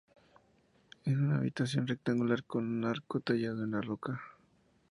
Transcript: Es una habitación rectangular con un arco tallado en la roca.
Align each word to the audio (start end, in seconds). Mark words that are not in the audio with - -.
Es 1.05 1.15
una 1.15 1.37
habitación 1.37 1.85
rectangular 1.85 2.43
con 2.45 2.65
un 2.67 2.85
arco 2.85 3.19
tallado 3.19 3.63
en 3.65 3.69
la 3.73 3.81
roca. 3.81 4.19